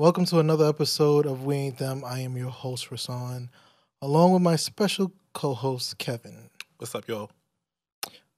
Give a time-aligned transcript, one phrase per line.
[0.00, 2.04] Welcome to another episode of We Ain't Them.
[2.06, 3.50] I am your host, Rasan,
[4.00, 6.48] along with my special co host, Kevin.
[6.78, 7.30] What's up, y'all?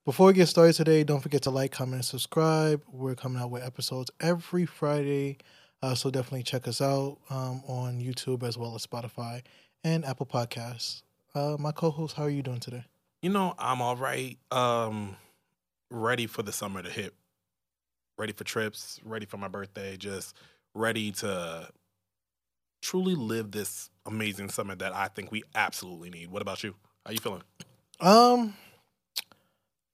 [0.05, 2.83] Before we get started today, don't forget to like, comment, and subscribe.
[2.91, 5.39] We're coming out with episodes every Friday,
[5.83, 9.43] uh, so definitely check us out um, on YouTube as well as Spotify
[9.85, 11.05] and Apple Podcasts.
[11.33, 12.83] Uh, my co host, how are you doing today?
[13.21, 14.37] You know, I'm all right.
[14.51, 15.15] Um,
[15.91, 17.15] ready for the summer to hit.
[18.19, 20.35] Ready for trips, ready for my birthday, just
[20.75, 21.69] ready to
[22.83, 26.31] truly live this amazing summer that I think we absolutely need.
[26.31, 26.75] What about you?
[27.07, 27.43] How you feeling?
[28.01, 28.55] Um,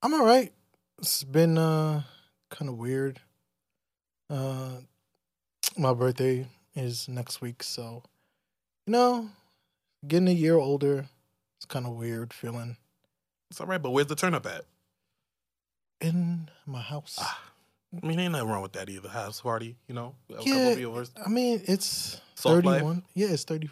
[0.02, 0.52] I'm all right.
[0.98, 2.02] It's been uh
[2.50, 3.20] kind of weird.
[4.30, 4.78] Uh,
[5.76, 8.02] my birthday is next week, so
[8.86, 9.28] you know,
[10.06, 11.06] getting a year older,
[11.58, 12.76] it's kind of weird feeling
[13.50, 14.64] It's all right, but where's the turn up at?
[16.00, 17.16] in my house.
[17.20, 17.40] Ah,
[17.94, 19.08] I mean, ain't nothing wrong with that either.
[19.08, 20.74] House party, you know, Yeah.
[21.24, 22.80] I mean, it's Soft life?
[22.80, 23.02] 31.
[23.14, 23.70] Yeah, it's 30.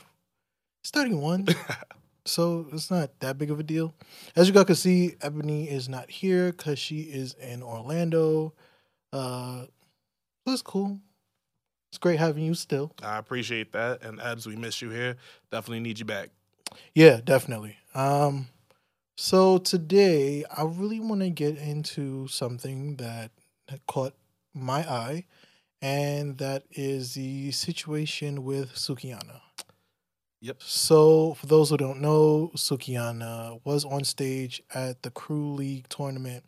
[0.82, 1.46] It's 31.
[2.24, 3.94] so it's not that big of a deal.
[4.34, 8.54] As you guys can see, Ebony is not here because she is in Orlando.
[9.12, 9.66] Uh,
[10.46, 10.98] so it's cool.
[11.90, 12.92] It's great having you still.
[13.02, 14.02] I appreciate that.
[14.02, 15.16] And Ebs, we miss you here.
[15.50, 16.30] Definitely need you back.
[16.94, 17.76] Yeah, definitely.
[17.94, 18.48] Um,
[19.16, 23.30] so today I really want to get into something that
[23.68, 24.14] that caught
[24.54, 25.24] my eye,
[25.82, 29.40] and that is the situation with Sukihana.
[30.40, 30.62] Yep.
[30.62, 36.44] So, for those who don't know, Sukihana was on stage at the Crew League tournament,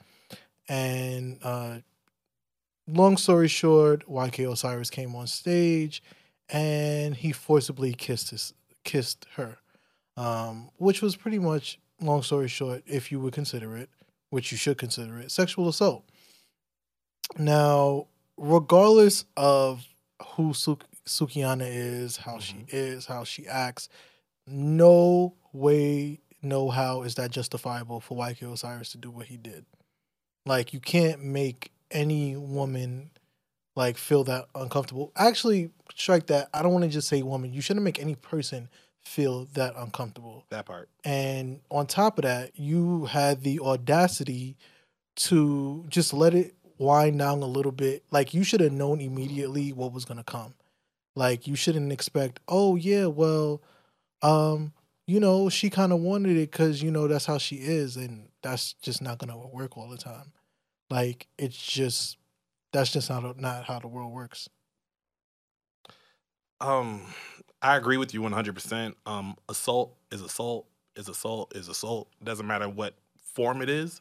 [0.68, 1.78] and uh,
[2.86, 6.02] long story short, YK Osiris came on stage,
[6.48, 9.58] and he forcibly kissed his kissed her,
[10.16, 13.90] um, which was pretty much long story short, if you would consider it,
[14.30, 16.04] which you should consider it, sexual assault.
[17.36, 19.86] Now, regardless of
[20.34, 22.66] who Suk- Sukihana is, how she mm-hmm.
[22.70, 23.88] is, how she acts,
[24.46, 29.66] no way, no how is that justifiable for YK Osiris to do what he did.
[30.46, 33.10] Like, you can't make any woman
[33.76, 35.12] like feel that uncomfortable.
[35.16, 36.48] Actually, strike that.
[36.52, 37.52] I don't want to just say woman.
[37.52, 38.68] You shouldn't make any person
[39.04, 40.44] feel that uncomfortable.
[40.50, 40.88] That part.
[41.04, 44.56] And on top of that, you had the audacity
[45.16, 48.04] to just let it wind down a little bit.
[48.10, 50.54] Like you should have known immediately what was gonna come.
[51.14, 53.62] Like you shouldn't expect, oh yeah, well,
[54.22, 54.72] um,
[55.06, 58.28] you know, she kind of wanted it because you know that's how she is, and
[58.42, 60.32] that's just not gonna work all the time.
[60.90, 62.18] Like it's just
[62.72, 64.48] that's just not not how the world works.
[66.60, 67.02] Um,
[67.62, 68.94] I agree with you 100%.
[69.06, 72.08] Um, assault is assault is assault is assault.
[72.22, 74.00] Doesn't matter what form it is.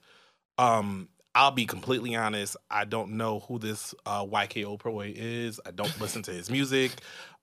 [0.58, 2.58] Um, I'll be completely honest.
[2.72, 5.62] I don't know who this uh, YK Oprah is.
[5.68, 6.94] I don't listen to his music.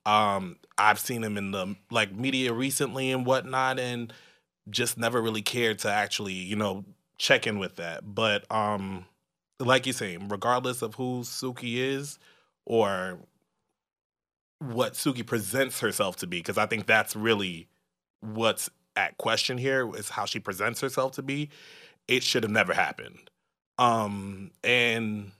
[0.05, 4.12] Um, I've seen him in the like media recently and whatnot, and
[4.69, 6.84] just never really cared to actually, you know,
[7.19, 8.16] check in with that.
[8.16, 9.06] But um,
[9.60, 12.19] like you're saying, regardless of who Suki is
[12.66, 13.21] or
[14.59, 17.69] what Suki presents herself to be, because I think that's really
[18.19, 21.49] what's at question here is how she presents herself to be.
[22.09, 23.31] It should have never happened.
[23.79, 25.33] Um, and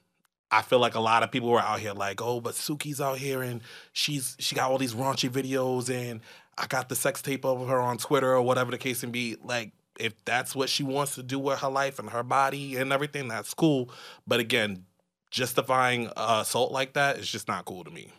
[0.51, 3.19] I feel like a lot of people were out here like, oh, but Suki's out
[3.19, 3.61] here and
[3.93, 6.21] she's she got all these raunchy videos and
[6.57, 9.37] I got the sex tape of her on Twitter or whatever the case may be.
[9.43, 12.93] Like, if that's what she wants to do with her life and her body and
[12.93, 13.91] everything, that's cool.
[14.27, 14.85] But again,
[15.31, 18.13] justifying assault like that is just not cool to me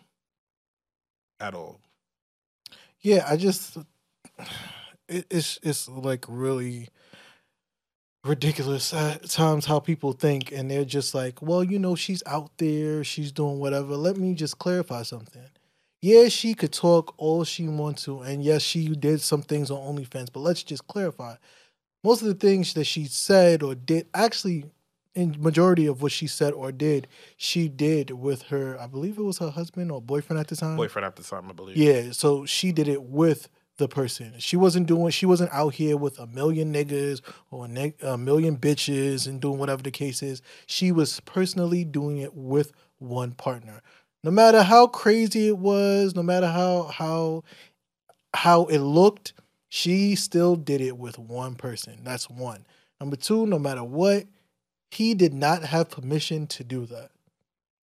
[1.40, 1.80] at all.
[3.00, 3.78] Yeah, I just
[5.08, 6.90] it, it's it's like really
[8.26, 12.52] ridiculous at times how people think and they're just like, well, you know, she's out
[12.58, 13.96] there, she's doing whatever.
[13.96, 15.44] Let me just clarify something.
[16.02, 19.96] Yeah, she could talk all she wants to, and yes, she did some things on
[19.96, 21.36] OnlyFans, but let's just clarify.
[22.04, 24.66] Most of the things that she said or did, actually,
[25.16, 29.24] in majority of what she said or did, she did with her, I believe it
[29.24, 30.76] was her husband or boyfriend at the time.
[30.76, 31.78] Boyfriend at the time, I believe.
[31.78, 34.34] Yeah, so she did it with the person.
[34.38, 35.12] She wasn't doing.
[35.12, 39.42] She wasn't out here with a million niggas or a, neg- a million bitches and
[39.42, 40.42] doing whatever the case is.
[40.66, 43.82] She was personally doing it with one partner.
[44.24, 47.44] No matter how crazy it was, no matter how how
[48.34, 49.34] how it looked,
[49.70, 52.00] she still did it with one person.
[52.04, 52.66] That's one.
[53.00, 54.26] Number two, no matter what,
[54.90, 57.12] he did not have permission to do that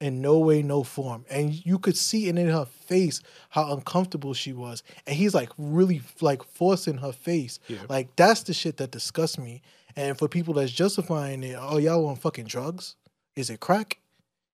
[0.02, 1.24] in no way, no form.
[1.30, 4.82] And you could see it in her face how uncomfortable she was.
[5.06, 7.60] And he's like really like forcing her face.
[7.68, 7.78] Yeah.
[7.88, 9.62] Like that's the shit that disgusts me.
[9.94, 12.96] And for people that's justifying it, oh y'all on fucking drugs?
[13.36, 13.98] Is it crack?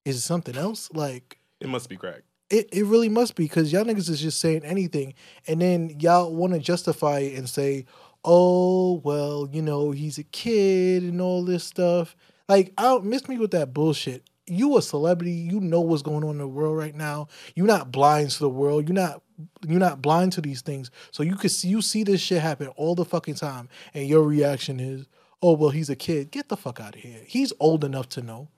[0.04, 0.90] Is it something else?
[0.92, 2.22] Like It must be crack.
[2.50, 5.14] It it really must be because y'all niggas is just saying anything,
[5.46, 7.84] and then y'all want to justify it and say,
[8.24, 12.16] "Oh well, you know, he's a kid and all this stuff."
[12.48, 14.24] Like, I don't miss me with that bullshit.
[14.50, 17.28] You a celebrity, you know what's going on in the world right now.
[17.54, 18.88] You're not blind to the world.
[18.88, 19.22] You're not
[19.66, 20.90] you're not blind to these things.
[21.10, 24.22] So you could see you see this shit happen all the fucking time, and your
[24.22, 25.06] reaction is,
[25.42, 26.30] "Oh well, he's a kid.
[26.30, 27.20] Get the fuck out of here.
[27.26, 28.48] He's old enough to know."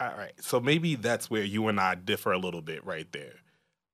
[0.00, 0.32] All right.
[0.40, 3.34] So maybe that's where you and I differ a little bit right there.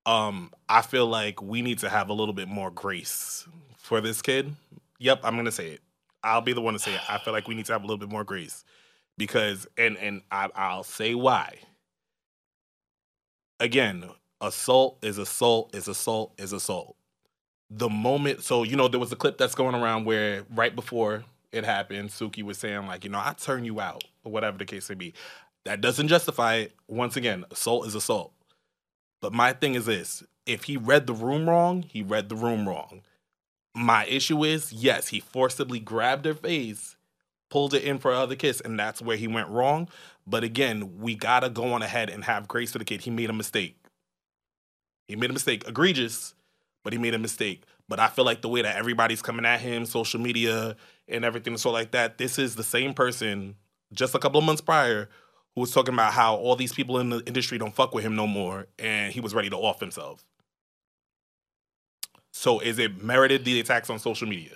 [0.06, 3.46] Um, I feel like we need to have a little bit more grace
[3.76, 4.56] for this kid.
[4.98, 5.80] Yep, I'm gonna say it.
[6.22, 7.00] I'll be the one to say it.
[7.08, 8.64] I feel like we need to have a little bit more grace
[9.20, 11.58] because, and and I, I'll say why.
[13.60, 14.08] Again,
[14.40, 16.96] assault is assault is assault is assault.
[17.68, 21.24] The moment, so you know, there was a clip that's going around where right before
[21.52, 24.64] it happened, Suki was saying like, you know, I turn you out or whatever the
[24.64, 25.12] case may be.
[25.66, 26.72] That doesn't justify it.
[26.88, 28.32] Once again, assault is assault.
[29.20, 32.66] But my thing is this if he read the room wrong, he read the room
[32.66, 33.02] wrong.
[33.74, 36.96] My issue is yes, he forcibly grabbed her face,
[37.50, 39.88] pulled it in for another kiss, and that's where he went wrong.
[40.26, 43.02] But again, we gotta go on ahead and have grace for the kid.
[43.02, 43.76] He made a mistake.
[45.08, 46.34] He made a mistake, egregious,
[46.84, 47.64] but he made a mistake.
[47.88, 50.76] But I feel like the way that everybody's coming at him, social media
[51.08, 53.56] and everything, and so like that, this is the same person
[53.92, 55.08] just a couple of months prior
[55.54, 58.14] who was talking about how all these people in the industry don't fuck with him
[58.14, 60.24] no more, and he was ready to off himself.
[62.32, 64.54] So is it merited the attacks on social media?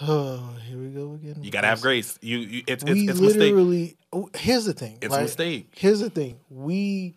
[0.00, 1.42] Oh, here we go again.
[1.42, 2.18] You gotta have grace.
[2.22, 3.38] You, you it's it's, we it's a mistake.
[3.38, 3.96] literally.
[4.12, 4.98] oh, Here's the thing.
[5.02, 5.72] It's a mistake.
[5.76, 6.40] Here's the thing.
[6.48, 7.16] We.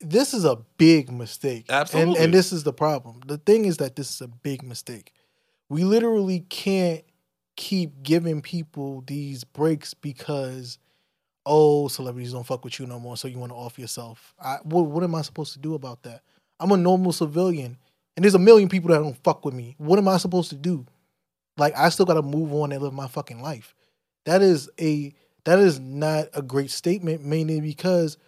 [0.00, 1.66] This is a big mistake.
[1.68, 2.24] And Absolutely.
[2.24, 3.20] and this is the problem.
[3.26, 5.12] The thing is that this is a big mistake.
[5.68, 7.02] We literally can't
[7.56, 10.78] keep giving people these breaks because
[11.44, 14.34] oh, celebrities don't fuck with you no more, so you want to off yourself.
[14.40, 16.20] I, what, what am I supposed to do about that?
[16.60, 17.78] I'm a normal civilian,
[18.16, 19.74] and there's a million people that don't fuck with me.
[19.78, 20.86] What am I supposed to do?
[21.58, 23.74] Like, I still got to move on and live my fucking life.
[24.24, 25.14] That is a
[25.44, 28.18] that is not a great statement, mainly because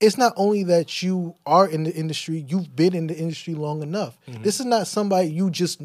[0.00, 3.82] it's not only that you are in the industry, you've been in the industry long
[3.82, 4.16] enough.
[4.28, 4.42] Mhm.
[4.44, 5.80] This is not somebody you just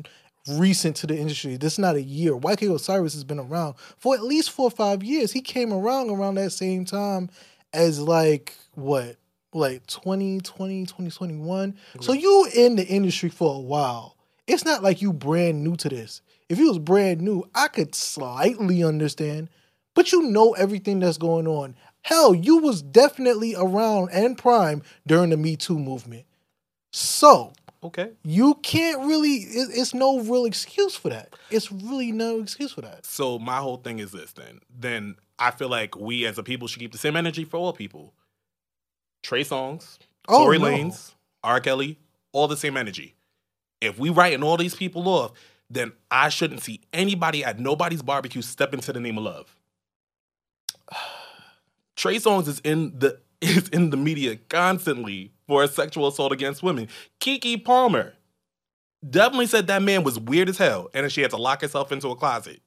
[0.47, 1.57] recent to the industry.
[1.57, 2.33] This is not a year.
[2.37, 5.31] YK Osiris has been around for at least four or five years.
[5.31, 7.29] He came around around that same time
[7.73, 9.15] as like what?
[9.53, 11.75] Like 2020, 2021.
[12.01, 14.15] So you in the industry for a while.
[14.47, 16.21] It's not like you brand new to this.
[16.49, 19.49] If you was brand new, I could slightly understand,
[19.95, 21.75] but you know everything that's going on.
[22.01, 26.25] Hell, you was definitely around and prime during the Me Too movement.
[26.91, 27.51] So
[27.83, 28.11] Okay.
[28.23, 29.33] you can't really.
[29.37, 31.33] It, it's no real excuse for that.
[31.49, 33.05] It's really no excuse for that.
[33.05, 34.59] So my whole thing is this then.
[34.75, 37.73] Then I feel like we as a people should keep the same energy for all
[37.73, 38.13] people.
[39.23, 39.97] Trey Songz,
[40.27, 40.65] Oh, Tory no.
[40.65, 41.13] Lanez,
[41.43, 41.59] R.
[41.59, 41.97] Kelly,
[42.31, 43.15] all the same energy.
[43.81, 45.31] If we writing all these people off,
[45.69, 49.55] then I shouldn't see anybody at nobody's barbecue step into the name of love.
[51.95, 56.63] Trey Songz is in the is in the media constantly for a sexual assault against
[56.63, 56.87] women.
[57.19, 58.13] Keke Palmer
[59.07, 61.91] definitely said that man was weird as hell, and then she had to lock herself
[61.91, 62.61] into a closet.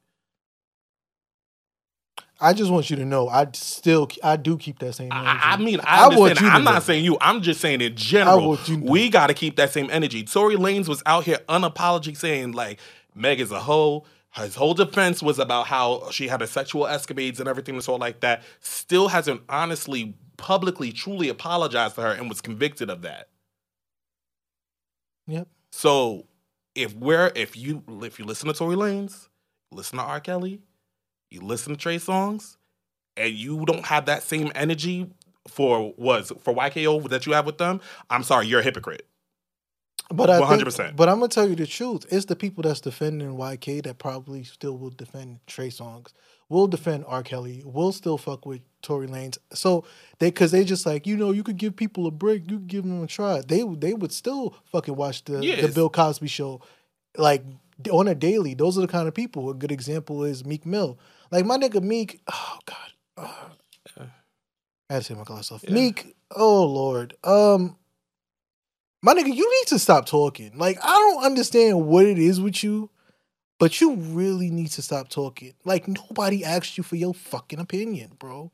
[2.41, 3.27] I just want you to know.
[3.27, 4.07] I still.
[4.23, 5.11] I do keep that same.
[5.11, 5.39] I, energy.
[5.43, 6.39] I mean, I I want understand.
[6.39, 6.71] you I'm know.
[6.71, 7.17] not saying you.
[7.19, 8.57] I'm just saying in general.
[8.65, 8.89] you know.
[8.91, 10.23] We got to keep that same energy.
[10.23, 12.79] Tory Lanez was out here unapologetic saying like
[13.19, 14.05] Meg is a hoe.
[14.35, 17.95] His whole defense was about how she had a sexual escapades and everything and so
[17.95, 18.43] like that.
[18.59, 23.29] Still hasn't honestly, publicly, truly apologized to her and was convicted of that.
[25.27, 25.47] Yep.
[25.71, 26.25] So
[26.75, 29.29] if we're if you if you listen to Tory Lanez,
[29.71, 30.19] listen to R.
[30.19, 30.61] Kelly,
[31.29, 32.57] you listen to Trey Songz,
[33.17, 35.09] and you don't have that same energy
[35.47, 39.07] for was for YKO that you have with them, I'm sorry, you're a hypocrite.
[40.11, 40.73] But I 100%.
[40.73, 42.05] Think, but I'm gonna tell you the truth.
[42.09, 46.13] It's the people that's defending YK that probably still will defend Trey Songz.
[46.49, 47.21] Will defend R.
[47.21, 47.61] Kelly.
[47.63, 49.37] Will still fuck with Tory Lanez.
[49.53, 49.85] So
[50.17, 52.49] they, cause they just like you know, you could give people a break.
[52.49, 53.41] You could give them a try.
[53.47, 56.61] They they would still fucking watch the the Bill Cosby show,
[57.15, 57.43] like
[57.91, 58.55] on a daily.
[58.55, 59.49] Those are the kind of people.
[59.51, 60.97] A good example is Meek Mill.
[61.31, 62.21] Like my nigga Meek.
[62.31, 62.91] Oh God.
[63.15, 64.05] Uh,
[64.89, 65.63] I had to take my glass off.
[65.63, 65.73] Yeah.
[65.73, 66.15] Meek.
[66.35, 67.15] Oh Lord.
[67.23, 67.75] Um.
[69.01, 70.51] My nigga, you need to stop talking.
[70.57, 72.89] Like, I don't understand what it is with you,
[73.57, 75.53] but you really need to stop talking.
[75.63, 78.51] Like, nobody asked you for your fucking opinion, bro.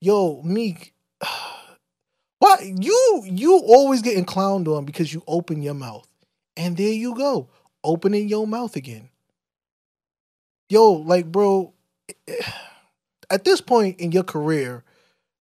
[0.00, 0.94] Yo, Meek,
[2.38, 6.08] why you you always getting clowned on because you open your mouth,
[6.56, 7.48] and there you go,
[7.82, 9.08] opening your mouth again.
[10.68, 11.74] Yo, like, bro,
[13.30, 14.84] at this point in your career,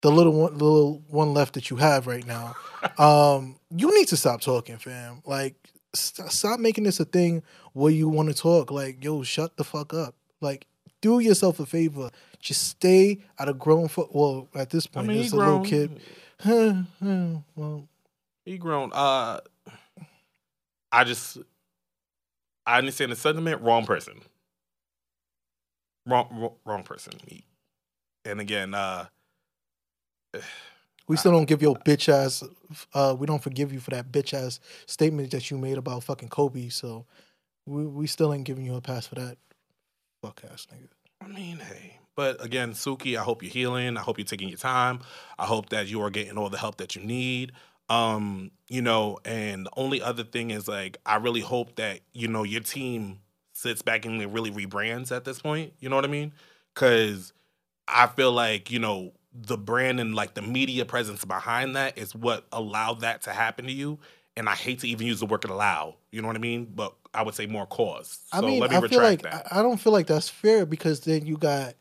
[0.02, 2.56] the little one, the little one left that you have right now,
[2.98, 5.22] um, you need to stop talking, fam.
[5.26, 5.56] Like,
[5.96, 8.72] st- stop making this a thing where you want to talk.
[8.72, 10.16] Like, yo, shut the fuck up.
[10.42, 10.68] Like,
[11.02, 12.10] do yourself a favor.
[12.40, 13.88] Just stay out of grown.
[13.88, 16.00] Fo- well, at this I point, mean, it's a little kid.
[17.56, 17.88] well,
[18.46, 18.92] He grown.
[18.94, 19.40] Uh,
[20.92, 21.40] I just,
[22.66, 23.62] I understand the sentiment.
[23.62, 24.22] Wrong person.
[26.06, 27.14] Wrong, wrong, wrong person.
[28.24, 29.08] And again, uh,
[31.08, 32.44] we still don't give your bitch ass.
[32.94, 36.30] Uh, we don't forgive you for that bitch ass statement that you made about fucking
[36.30, 36.70] Kobe.
[36.70, 37.06] So
[37.66, 39.38] we we still ain't giving you a pass for that.
[40.22, 40.90] Fuck ass nigga.
[41.22, 42.00] I mean, hey.
[42.16, 43.96] But again, Suki, I hope you're healing.
[43.96, 45.02] I hope you're taking your time.
[45.38, 47.52] I hope that you are getting all the help that you need.
[47.90, 52.28] Um, you know, and the only other thing is like I really hope that, you
[52.28, 53.20] know, your team
[53.54, 55.74] sits back and really rebrands at this point.
[55.80, 56.34] You know what I mean?
[56.74, 57.34] Cause
[57.88, 62.16] I feel like, you know, the brand and like the media presence behind that is
[62.16, 64.00] what allowed that to happen to you.
[64.36, 66.72] And I hate to even use the word allow, you know what I mean?
[66.74, 68.20] But I would say more cause.
[68.32, 69.48] So I mean, let me I retract feel like that.
[69.52, 71.74] I I don't feel like that's fair because then you got,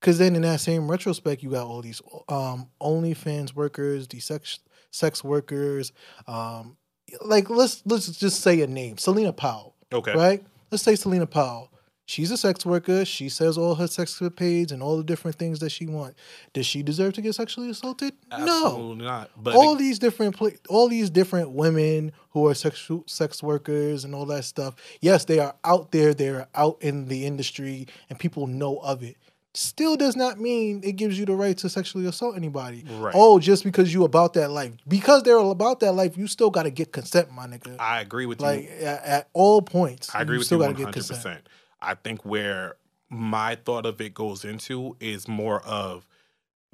[0.00, 4.58] because then in that same retrospect, you got all these um OnlyFans workers, these sex
[4.90, 5.92] sex workers,
[6.26, 6.76] um,
[7.22, 10.14] like let's let's just say a name, Selena Powell, okay.
[10.14, 10.44] right?
[10.72, 11.72] Let's say Selena Powell.
[12.08, 13.04] She's a sex worker.
[13.04, 16.18] She says all her sex page and all the different things that she wants.
[16.54, 18.14] Does she deserve to get sexually assaulted?
[18.30, 19.30] No Absolutely not.
[19.36, 24.14] But all these different pla- all these different women who are sex sex workers and
[24.14, 24.76] all that stuff.
[25.02, 26.14] Yes, they are out there.
[26.14, 29.18] They're out in the industry, and people know of it.
[29.52, 32.86] Still does not mean it gives you the right to sexually assault anybody.
[32.88, 33.12] Right.
[33.14, 36.62] Oh, just because you about that life, because they're about that life, you still got
[36.62, 37.76] to get consent, my nigga.
[37.78, 38.70] I agree with like you.
[38.86, 41.18] at, at all points, I agree you with still you one get hundred consent.
[41.18, 41.48] percent.
[41.80, 42.76] I think where
[43.10, 46.06] my thought of it goes into is more of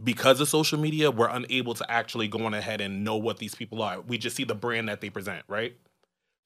[0.02, 3.54] because of social media, we're unable to actually go on ahead and know what these
[3.54, 4.00] people are.
[4.00, 5.76] We just see the brand that they present, right?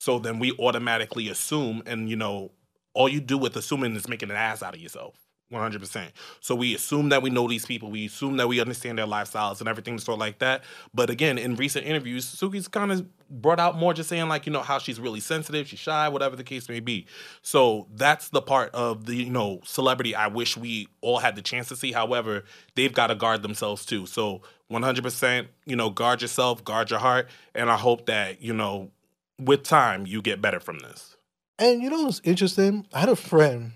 [0.00, 2.52] So then we automatically assume, and you know,
[2.94, 5.14] all you do with assuming is making an ass out of yourself.
[5.52, 6.10] 100%.
[6.40, 7.90] So we assume that we know these people.
[7.90, 10.62] We assume that we understand their lifestyles and everything sort of like that.
[10.92, 14.52] But again, in recent interviews, Suki's kind of brought out more just saying like, you
[14.52, 17.06] know, how she's really sensitive, she's shy, whatever the case may be.
[17.40, 21.42] So that's the part of the, you know, celebrity I wish we all had the
[21.42, 21.92] chance to see.
[21.92, 24.04] However, they've got to guard themselves too.
[24.04, 27.28] So 100%, you know, guard yourself, guard your heart.
[27.54, 28.90] And I hope that, you know,
[29.38, 31.16] with time, you get better from this.
[31.58, 32.86] And you know what's interesting?
[32.92, 33.72] I had a friend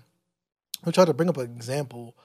[0.83, 2.15] who tried to bring up an example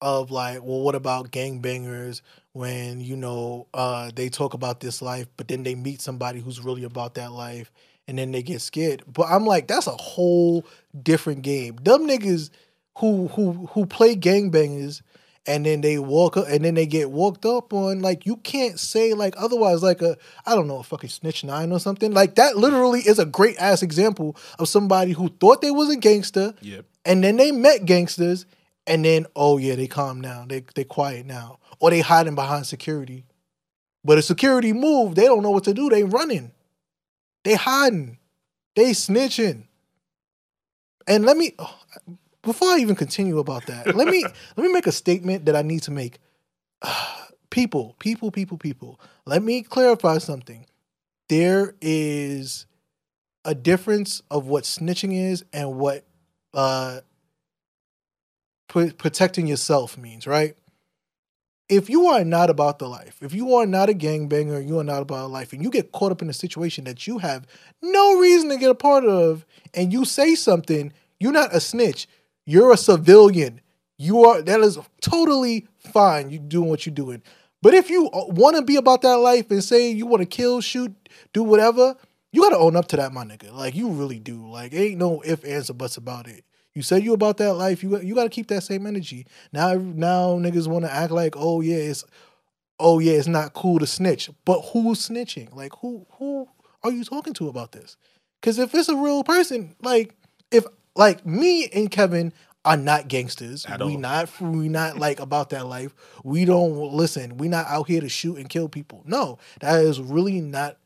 [0.00, 2.20] of like, well, what about gangbangers
[2.52, 6.60] when, you know, uh, they talk about this life, but then they meet somebody who's
[6.60, 7.70] really about that life
[8.06, 9.02] and then they get scared.
[9.06, 10.64] But I'm like, that's a whole
[11.02, 11.76] different game.
[11.76, 12.50] Dumb niggas
[12.98, 15.02] who who who play gangbangers
[15.48, 18.78] and then they walk up and then they get walked up on like you can't
[18.78, 22.12] say like otherwise like a I don't know a fucking snitch nine or something.
[22.12, 25.96] Like that literally is a great ass example of somebody who thought they was a
[25.96, 26.84] gangster Yep.
[27.06, 28.44] and then they met gangsters
[28.86, 30.48] and then oh yeah they calm down.
[30.48, 31.58] They they quiet now.
[31.80, 33.24] Or they hiding behind security.
[34.04, 35.88] But if security move they don't know what to do.
[35.88, 36.52] They running.
[37.44, 38.18] They hiding.
[38.76, 39.64] They snitching.
[41.06, 41.74] And let me oh,
[42.48, 44.22] before I even continue about that let me
[44.56, 46.18] let me make a statement that I need to make
[47.50, 50.66] people people people people let me clarify something
[51.28, 52.66] there is
[53.44, 56.04] a difference of what snitching is and what
[56.54, 57.00] uh
[58.68, 60.54] pr- protecting yourself means, right?
[61.68, 64.84] If you are not about the life, if you are not a gangbanger, you are
[64.84, 67.46] not about life, and you get caught up in a situation that you have
[67.82, 72.06] no reason to get a part of, and you say something, you're not a snitch.
[72.48, 73.60] You're a civilian.
[73.98, 76.30] You are that is totally fine.
[76.30, 77.22] You doing what you're doing.
[77.60, 80.26] But if you uh, want to be about that life and say you want to
[80.26, 80.94] kill, shoot,
[81.34, 81.94] do whatever,
[82.32, 83.52] you got to own up to that, my nigga.
[83.52, 84.48] Like you really do.
[84.48, 86.42] Like ain't no if, ands, or buts about it.
[86.72, 87.82] You said you about that life.
[87.82, 89.26] You you got to keep that same energy.
[89.52, 92.02] Now now niggas want to act like oh yeah it's
[92.80, 94.30] oh yeah it's not cool to snitch.
[94.46, 95.54] But who's snitching?
[95.54, 96.48] Like who who
[96.82, 97.98] are you talking to about this?
[98.40, 100.14] Because if it's a real person, like
[100.50, 100.64] if
[100.98, 102.32] like me and Kevin
[102.64, 103.64] are not gangsters.
[103.64, 104.00] At we all.
[104.00, 105.94] not we not like about that life.
[106.24, 107.38] We don't listen.
[107.38, 109.02] We not out here to shoot and kill people.
[109.06, 110.76] No, that is really not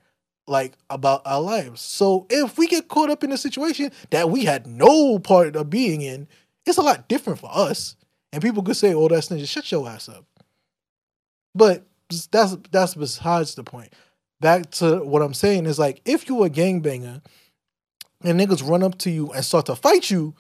[0.47, 1.81] like about our lives.
[1.81, 5.71] So if we get caught up in a situation that we had no part of
[5.71, 6.29] being in,
[6.67, 7.97] it's a lot different for us.
[8.33, 10.27] And people could say, "Oh, that's ninja." Shut your ass up.
[11.55, 11.87] But
[12.31, 13.93] that's that's besides the point.
[14.41, 17.23] Back to what I'm saying is like if you a gangbanger
[18.25, 20.35] and niggas run up to you and start to fight you,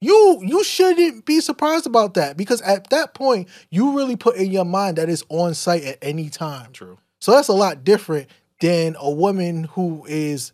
[0.00, 4.50] You you shouldn't be surprised about that because at that point you really put in
[4.52, 6.72] your mind that it's on sight at any time.
[6.72, 6.98] True.
[7.20, 8.28] So that's a lot different
[8.60, 10.52] than a woman who is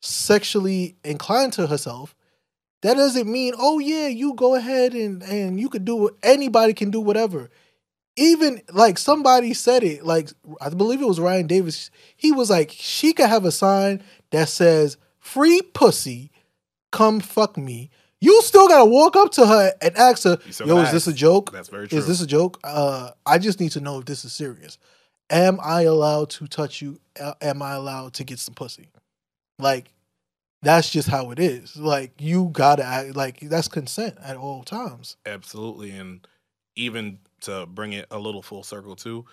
[0.00, 2.14] sexually inclined to herself.
[2.82, 6.72] That doesn't mean, oh yeah, you go ahead and and you could do what anybody
[6.74, 7.50] can do whatever.
[8.16, 11.90] Even like somebody said it, like I believe it was Ryan Davis.
[12.16, 16.30] He was like, she could have a sign that says "Free pussy,
[16.92, 17.90] come fuck me."
[18.20, 21.50] You still gotta walk up to her and ask her, "Yo, is this a joke?
[21.52, 21.98] That's very true.
[21.98, 22.60] Is this a joke?
[22.62, 24.78] Uh, I just need to know if this is serious.
[25.30, 27.00] Am I allowed to touch you?
[27.40, 28.90] Am I allowed to get some pussy?
[29.58, 29.92] Like,
[30.62, 31.76] that's just how it is.
[31.76, 35.16] Like, you gotta act like that's consent at all times.
[35.26, 35.90] Absolutely.
[35.90, 36.26] And
[36.76, 39.24] even to bring it a little full circle too,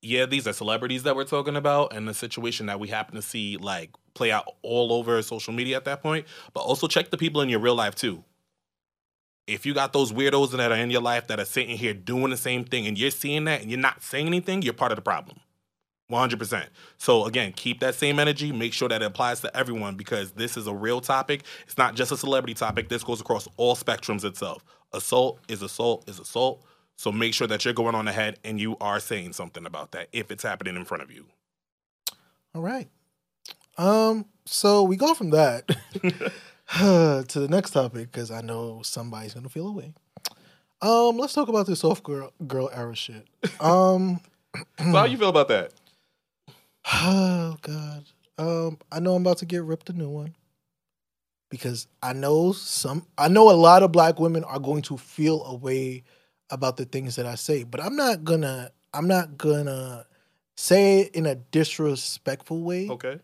[0.00, 3.22] yeah, these are celebrities that we're talking about and the situation that we happen to
[3.22, 6.26] see like play out all over social media at that point.
[6.54, 8.24] But also check the people in your real life too.
[9.46, 12.30] If you got those weirdos that are in your life that are sitting here doing
[12.30, 14.96] the same thing and you're seeing that and you're not saying anything, you're part of
[14.96, 15.40] the problem.
[16.10, 16.66] 100%.
[16.96, 18.52] So again, keep that same energy.
[18.52, 21.42] Make sure that it applies to everyone because this is a real topic.
[21.66, 22.88] It's not just a celebrity topic.
[22.88, 24.64] This goes across all spectrums itself.
[24.92, 26.64] Assault is assault is assault.
[26.98, 30.08] So make sure that you're going on ahead and you are saying something about that
[30.12, 31.26] if it's happening in front of you.
[32.52, 32.88] All right.
[33.78, 34.26] Um.
[34.46, 35.68] So we go from that
[36.76, 39.92] to the next topic because I know somebody's gonna feel away.
[40.82, 41.16] Um.
[41.18, 43.28] Let's talk about this soft girl girl era shit.
[43.60, 44.18] Um.
[44.56, 45.72] so how you feel about that?
[46.90, 48.04] Oh God.
[48.38, 50.34] Um, I know I'm about to get ripped a new one.
[51.50, 55.44] Because I know some I know a lot of black women are going to feel
[55.44, 56.02] a way
[56.50, 60.06] about the things that I say, but I'm not gonna I'm not gonna
[60.56, 63.18] say it in a disrespectful way, Okay.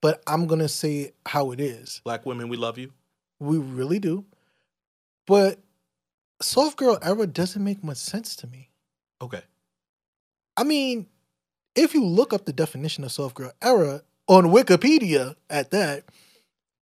[0.00, 2.00] but I'm gonna say it how it is.
[2.04, 2.92] Black women, we love you.
[3.40, 4.24] We really do.
[5.26, 5.58] But
[6.40, 8.70] soft girl era doesn't make much sense to me.
[9.20, 9.42] Okay.
[10.56, 11.06] I mean,
[11.74, 16.04] if you look up the definition of soft girl era on Wikipedia at that,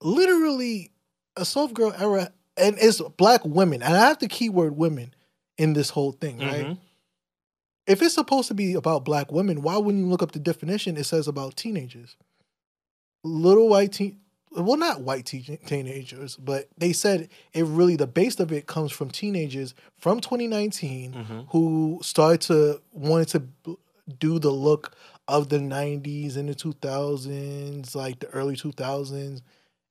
[0.00, 0.90] literally
[1.36, 5.14] a soft girl era, and it's black women, and I have the keyword women
[5.58, 6.66] in this whole thing, right?
[6.66, 6.78] Mhm.
[7.86, 10.96] If it's supposed to be about black women, why wouldn't you look up the definition?
[10.96, 12.16] It says about teenagers.
[13.22, 14.20] Little white teen,
[14.52, 18.92] well, not white teen- teenagers, but they said it really, the base of it comes
[18.92, 21.46] from teenagers from 2019 Mhm.
[21.50, 23.28] who started to wanted
[23.64, 23.78] to
[24.18, 24.94] do the look
[25.28, 29.42] of the 90s and the 2000s like the early 2000s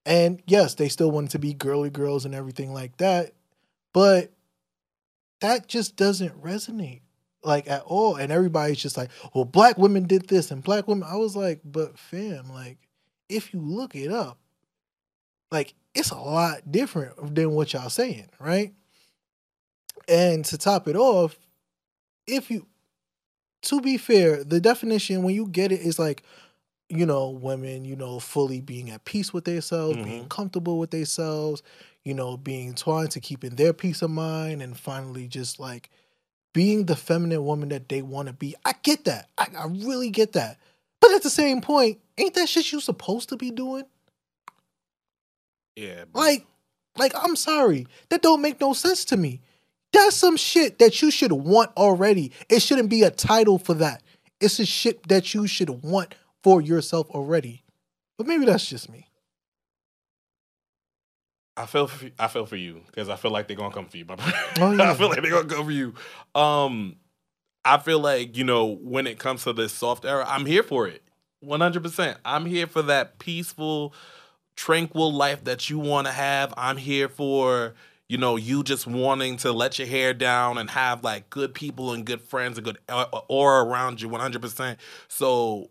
[0.05, 3.33] and yes they still wanted to be girly girls and everything like that
[3.91, 4.31] but
[5.45, 7.01] that just doesn't resonate
[7.43, 11.07] like at all and everybody's just like well black women did this and black women
[11.09, 12.77] i was like but fam like
[13.29, 14.37] if you look it up
[15.51, 18.73] like it's a lot different than what y'all saying right
[20.07, 21.37] and to top it off
[22.27, 22.65] if you
[23.63, 26.21] to be fair, the definition when you get it is like,
[26.87, 30.29] you know, women, you know, fully being at peace with themselves, being Mhm.
[30.29, 31.63] comfortable with themselves,
[32.05, 35.89] you know, being trying to keeping their peace of mind, and finally just like
[36.53, 38.55] being the feminine woman that they want to be.
[38.63, 39.29] I get that.
[39.37, 40.57] I, I really get that.
[41.01, 43.83] But at the same point, ain't that shit you supposed to be doing?
[45.75, 46.05] Yeah.
[46.05, 46.21] bro.
[46.21, 46.47] Like,
[46.97, 49.41] like I'm sorry, that don't make no sense to me.
[49.91, 52.31] That's some shit that you should want already.
[52.49, 54.03] It shouldn't be a title for that.
[54.39, 57.63] It's a shit that you should want for yourself already.
[58.17, 59.07] But maybe that's just me.
[61.57, 63.97] I feel for, I feel for you because I feel like they're gonna come for
[63.97, 64.05] you.
[64.09, 64.15] Oh,
[64.71, 64.91] yeah.
[64.91, 65.93] I feel like they're gonna come for you.
[66.33, 66.97] Um,
[67.63, 70.87] I feel like you know when it comes to this soft era, I'm here for
[70.87, 71.01] it,
[71.39, 71.81] 100.
[71.81, 73.93] percent I'm here for that peaceful,
[74.55, 76.53] tranquil life that you want to have.
[76.57, 77.73] I'm here for
[78.09, 81.93] you know you just wanting to let your hair down and have like good people
[81.93, 82.77] and good friends and good
[83.29, 84.41] aura around you, 100.
[84.41, 85.69] percent So,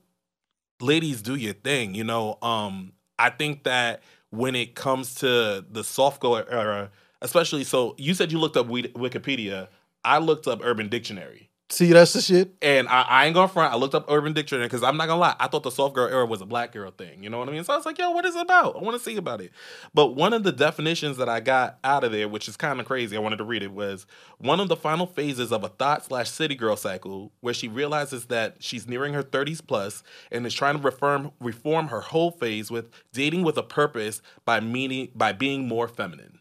[0.81, 1.95] ladies, do your thing.
[1.95, 4.03] You know, um, I think that
[4.37, 6.91] when it comes to the soft girl era,
[7.23, 9.69] especially so you said you looked up Wikipedia.
[10.05, 11.51] I looked up Urban Dictionary.
[11.75, 12.55] See, that's the shit.
[12.63, 13.73] And I, I ain't gonna front.
[13.73, 15.35] I looked up Urban Dictionary because I'm not gonna lie.
[15.41, 17.25] I thought the soft girl era was a black girl thing.
[17.25, 17.65] You know what I mean?
[17.65, 18.77] So I was like, yo, what is it about?
[18.77, 19.51] I want to see about it.
[19.93, 22.87] But one of the definitions that I got out of there, which is kind of
[22.87, 24.07] crazy, I wanted to read it, was
[24.39, 28.27] one of the final phases of a thought slash city girl cycle where she realizes
[28.27, 32.71] that she's nearing her 30s plus and is trying to reform reform her whole phase
[32.71, 36.39] with dating with a purpose by meaning by being more feminine.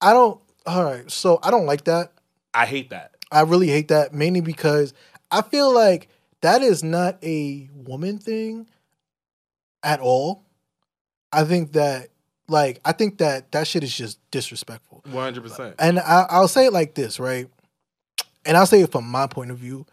[0.00, 0.40] I don't.
[0.64, 2.12] All right, so I don't like that.
[2.54, 3.12] I hate that.
[3.32, 4.94] I really hate that mainly because
[5.30, 6.08] I feel like
[6.42, 8.68] that is not a woman thing
[9.82, 10.44] at all.
[11.32, 12.08] I think that
[12.48, 15.02] Like I think that that shit is just disrespectful.
[15.10, 15.76] One hundred percent.
[15.78, 17.48] And I, I'll say it like this, right?
[18.44, 19.86] And I'll say it from my point of view.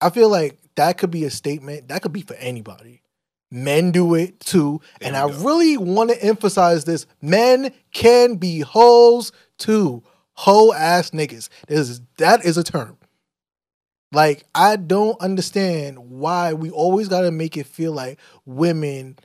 [0.00, 1.88] I feel like that could be a statement.
[1.88, 3.02] That could be for anybody.
[3.50, 4.80] Men do it too.
[5.00, 5.38] There and I go.
[5.38, 7.06] really want to emphasize this.
[7.22, 10.02] Men can be hoes too.
[10.36, 11.48] Hoe ass niggas.
[11.66, 12.98] This is, that is a term.
[14.12, 19.18] Like, I don't understand why we always got to make it feel like women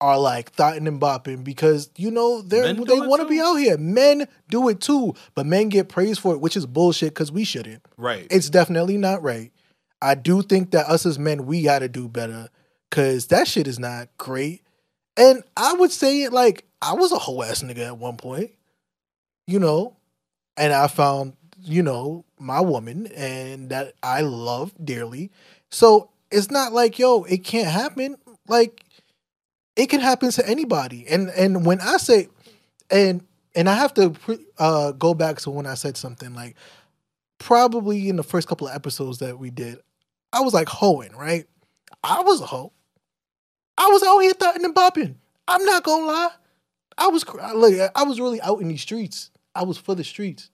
[0.00, 3.76] are like thotting and bopping because, you know, they're, they want to be out here.
[3.76, 7.44] Men do it too, but men get praised for it, which is bullshit because we
[7.44, 7.86] shouldn't.
[7.96, 8.26] Right.
[8.30, 9.52] It's definitely not right.
[10.00, 12.48] I do think that us as men, we got to do better
[12.90, 14.62] because that shit is not great.
[15.16, 18.50] And I would say it like I was a whole ass nigga at one point,
[19.46, 19.96] you know,
[20.56, 25.30] and I found, you know, my woman and that I love dearly.
[25.70, 28.16] So it's not like, yo, it can't happen.
[28.48, 28.84] Like,
[29.76, 31.06] it can happen to anybody.
[31.08, 32.28] And and when I say,
[32.90, 33.22] and
[33.54, 34.14] and I have to
[34.58, 36.56] uh, go back to when I said something like,
[37.38, 39.78] probably in the first couple of episodes that we did,
[40.32, 41.46] I was like hoeing, right?
[42.04, 42.72] I was a hoe.
[43.78, 45.16] I was out here thotting and bopping.
[45.48, 46.30] I'm not gonna lie.
[46.98, 47.90] I was look.
[47.94, 49.30] I was really out in these streets.
[49.54, 50.50] I was for the streets.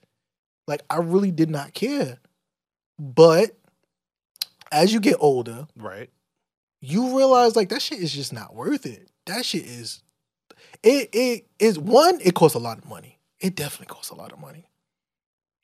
[0.66, 2.18] Like I really did not care.
[2.98, 3.56] But
[4.72, 6.10] as you get older, right.
[6.80, 9.10] you realize like that shit is just not worth it.
[9.26, 10.02] That shit is
[10.82, 13.18] it it is one, it costs a lot of money.
[13.40, 14.68] It definitely costs a lot of money.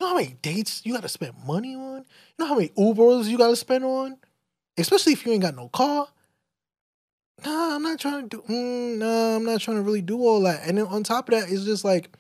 [0.01, 1.99] You know how many dates you gotta spend money on?
[1.99, 2.05] You
[2.39, 4.17] know how many Ubers you gotta spend on?
[4.77, 6.09] Especially if you ain't got no car.
[7.45, 10.41] Nah, I'm not trying to do mm, nah, I'm not trying to really do all
[10.43, 10.67] that.
[10.67, 12.17] And then on top of that, it's just like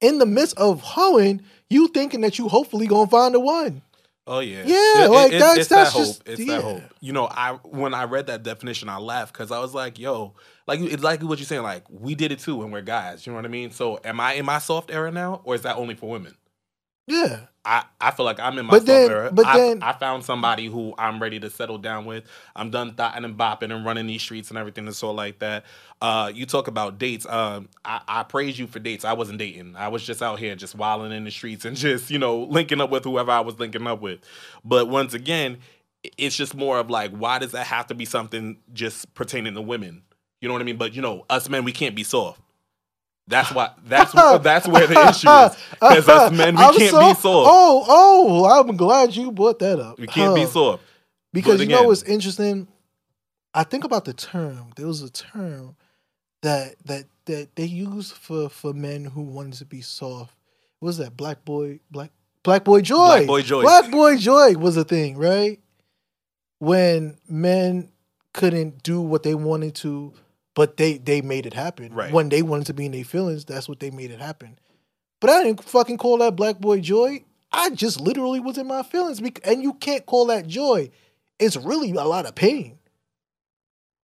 [0.00, 3.82] in the midst of hoeing, you thinking that you hopefully gonna find the one.
[4.28, 6.06] Oh yeah, Yeah, like, that's- it's that's that hope.
[6.06, 6.56] just- It's yeah.
[6.56, 6.82] that hope.
[7.00, 10.34] You know, I when I read that definition, I laughed because I was like, "Yo,
[10.66, 11.62] like it's like what you're saying.
[11.62, 13.24] Like we did it too, and we're guys.
[13.24, 13.70] You know what I mean?
[13.70, 16.34] So, am I in my soft era now, or is that only for women?
[17.06, 17.40] Yeah.
[17.64, 19.30] I, I feel like I'm in my But then- era.
[19.32, 22.24] but I, then- I found somebody who I'm ready to settle down with.
[22.54, 25.64] I'm done thotting and bopping and running these streets and everything and so like that.
[26.00, 27.26] Uh, you talk about dates.
[27.26, 29.04] Um, I, I praise you for dates.
[29.04, 29.74] I wasn't dating.
[29.76, 32.80] I was just out here just wilding in the streets and just you know linking
[32.80, 34.20] up with whoever I was linking up with.
[34.64, 35.58] But once again,
[36.18, 39.60] it's just more of like, why does that have to be something just pertaining to
[39.62, 40.02] women?
[40.40, 40.76] You know what I mean?
[40.76, 42.40] But you know, us men, we can't be soft.
[43.28, 43.70] That's why.
[43.86, 44.12] That's
[44.42, 45.56] that's where the issue is.
[45.72, 47.48] Because us men, we I'm can't so- be soft.
[47.50, 49.98] Oh, oh, I'm glad you brought that up.
[49.98, 50.82] We can't be soft.
[51.32, 52.68] Because But you know again- what's interesting?
[53.52, 54.70] I think about the term.
[54.76, 55.76] There was a term
[56.42, 60.34] that that that they used for for men who wanted to be soft.
[60.78, 61.16] What was that?
[61.16, 62.10] Black boy, black
[62.42, 62.96] black boy joy.
[62.96, 63.62] Black boy joy.
[63.62, 65.58] Black boy joy was a thing, right?
[66.58, 67.90] When men
[68.32, 70.12] couldn't do what they wanted to,
[70.56, 71.94] but they they made it happen.
[71.94, 72.12] Right.
[72.12, 74.58] When they wanted to be in their feelings, that's what they made it happen.
[75.20, 77.24] But I didn't fucking call that black boy joy.
[77.52, 80.90] I just literally was in my feelings, and you can't call that joy.
[81.38, 82.78] It's really a lot of pain.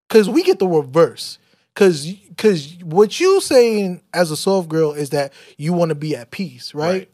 [0.09, 1.39] Cause we get the reverse.
[1.75, 6.15] Cause cause what you saying as a soft girl is that you want to be
[6.15, 6.91] at peace, right?
[6.91, 7.09] Right.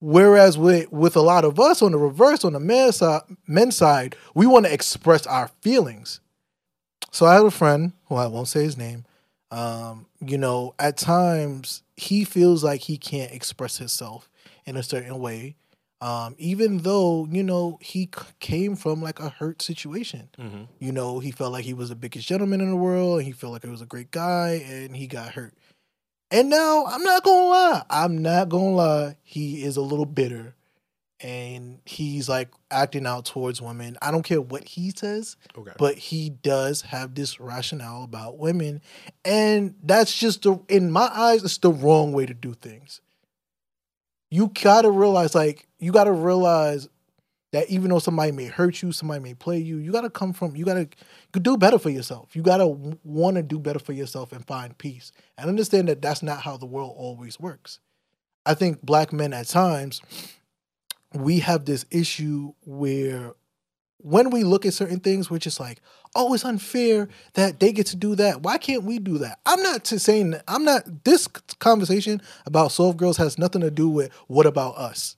[0.00, 3.76] Whereas with with a lot of us on the reverse, on the men's side, men's
[3.76, 6.20] side, we want to express our feelings.
[7.16, 9.06] So I have a friend who I won't say his name.
[9.50, 14.28] Um, you know, at times he feels like he can't express himself
[14.66, 15.56] in a certain way,
[16.02, 20.28] um, even though you know he c- came from like a hurt situation.
[20.38, 20.64] Mm-hmm.
[20.78, 23.32] You know, he felt like he was the biggest gentleman in the world, and he
[23.32, 25.54] felt like he was a great guy, and he got hurt.
[26.30, 30.54] And now I'm not gonna lie, I'm not gonna lie, he is a little bitter,
[31.20, 33.96] and he's like acting out towards women.
[34.02, 35.72] I don't care what he says, Okay.
[35.78, 38.82] but he does have this rationale about women,
[39.24, 43.00] and that's just the in my eyes, it's the wrong way to do things.
[44.30, 46.88] You gotta realize, like, you gotta realize
[47.52, 50.56] that even though somebody may hurt you, somebody may play you, you gotta come from,
[50.56, 50.88] you gotta
[51.32, 52.34] do better for yourself.
[52.34, 55.12] You gotta want to do better for yourself and find peace.
[55.38, 57.78] And understand that that's not how the world always works.
[58.44, 60.02] I think black men at times,
[61.20, 63.34] we have this issue where
[63.98, 65.80] when we look at certain things, we're just like,
[66.14, 68.42] oh, it's unfair that they get to do that.
[68.42, 69.40] Why can't we do that?
[69.46, 74.12] I'm not saying I'm not this conversation about soft girls has nothing to do with
[74.28, 75.16] what about us.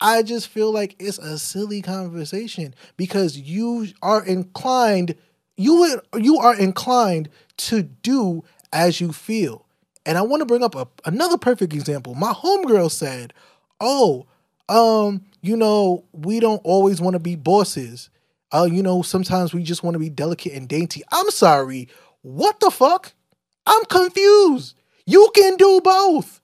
[0.00, 5.14] I just feel like it's a silly conversation because you are inclined
[5.56, 9.66] you would you are inclined to do as you feel.
[10.04, 12.14] And I want to bring up a, another perfect example.
[12.14, 13.32] My homegirl said,
[13.80, 14.26] "Oh,
[14.68, 18.08] um, you know, we don't always want to be bosses.
[18.52, 21.88] Uh, you know, sometimes we just want to be delicate and dainty." I'm sorry.
[22.22, 23.12] What the fuck?
[23.66, 24.74] I'm confused.
[25.06, 26.40] You can do both.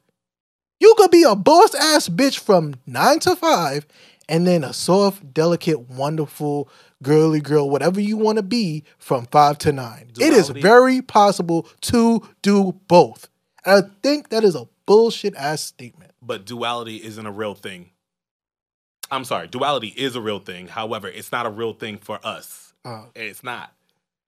[0.80, 3.86] You could be a boss ass bitch from nine to five,
[4.28, 6.68] and then a soft, delicate, wonderful,
[7.02, 10.10] girly girl, whatever you want to be, from five to nine.
[10.18, 13.28] It is very possible to do both.
[13.64, 16.12] And I think that is a bullshit ass statement.
[16.22, 17.90] but duality isn't a real thing.
[19.10, 20.68] I'm sorry, duality is a real thing.
[20.68, 22.74] However, it's not a real thing for us.
[22.84, 23.72] Uh, It's not.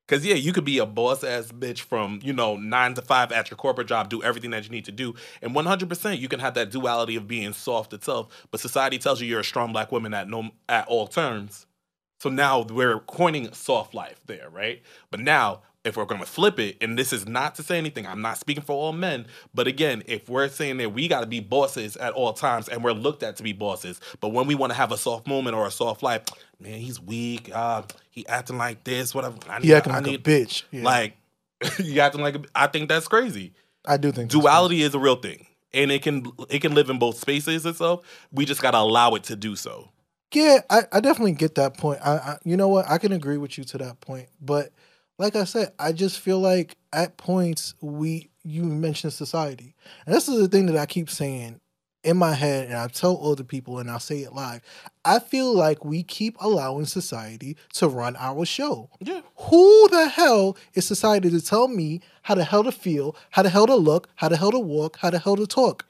[0.09, 3.31] Cause yeah, you could be a boss ass bitch from you know nine to five
[3.31, 6.19] at your corporate job, do everything that you need to do, and one hundred percent
[6.19, 8.27] you can have that duality of being soft itself.
[8.51, 11.67] But society tells you you're a strong black woman at no at all terms.
[12.19, 14.83] So now we're coining soft life there, right?
[15.13, 18.07] But now if we're going to flip it, and this is not to say anything,
[18.07, 21.27] I'm not speaking for all men, but again, if we're saying that we got to
[21.27, 24.55] be bosses at all times, and we're looked at to be bosses, but when we
[24.55, 26.23] want to have a soft moment or a soft life,
[26.61, 27.51] man, he's weak.
[27.55, 29.15] Uh, he acting like this.
[29.15, 29.37] Whatever.
[29.49, 30.65] I need, he acting I like a need- bitch.
[30.71, 31.17] Yeah, Like
[31.79, 32.35] you acting like.
[32.37, 33.53] A, I think that's crazy.
[33.87, 36.99] I do think Duality is a real thing, and it can it can live in
[36.99, 38.03] both spaces itself.
[38.33, 39.89] We just got to allow it to do so.
[40.35, 42.01] Yeah, I, I definitely get that point.
[42.05, 42.89] I, I you know what?
[42.91, 44.29] I can agree with you to that point.
[44.41, 44.71] But
[45.21, 49.75] like I said, I just feel like at points we you mentioned society.
[50.07, 51.61] And this is the thing that I keep saying
[52.03, 54.63] in my head and I tell other people and I'll say it live.
[55.05, 58.89] I feel like we keep allowing society to run our show.
[58.99, 59.21] Yeah.
[59.37, 63.51] Who the hell is society to tell me how the hell to feel, how the
[63.51, 65.85] hell to look, how the hell to walk, how the hell to talk?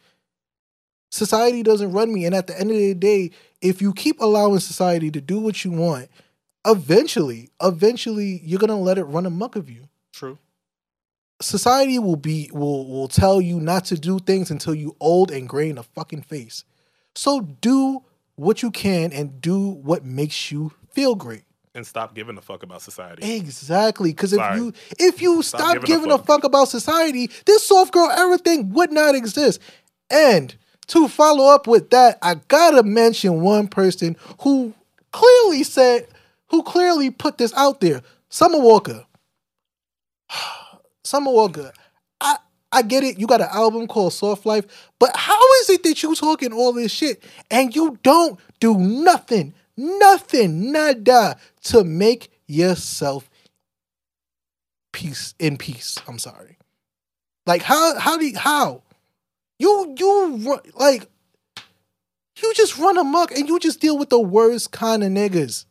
[1.13, 2.25] Society doesn't run me.
[2.25, 3.31] And at the end of the day,
[3.63, 6.09] if you keep allowing society to do what you want,
[6.67, 9.89] eventually, eventually you're gonna let it run amok of you.
[10.13, 10.39] True.
[11.41, 15.49] Society will be will will tell you not to do things until you old and
[15.49, 16.65] gray in the fucking face.
[17.15, 18.03] So do
[18.37, 21.45] what you can and do what makes you feel great.
[21.75, 23.37] And stop giving a fuck about society.
[23.37, 26.27] Exactly, because if you if you Stop stop, giving a giving a fuck.
[26.27, 29.61] fuck about society, this soft girl everything would not exist.
[30.11, 30.55] And
[30.89, 34.75] to follow up with that, I gotta mention one person who
[35.13, 36.09] clearly said,
[36.51, 38.03] who clearly put this out there.
[38.29, 39.07] Summer Walker.
[41.05, 41.73] Summer Walker.
[42.21, 42.37] I
[42.73, 43.19] I get it.
[43.19, 44.67] You got an album called Soft Life,
[44.99, 49.55] but how is it that you talking all this shit and you don't do nothing,
[49.77, 53.29] nothing, nada to make yourself
[54.93, 55.99] peace in peace?
[56.07, 56.59] I'm sorry.
[57.47, 58.83] Like how how do you, how
[59.59, 61.09] you you like
[62.43, 65.65] you just run amok and you just deal with the worst kind of niggas.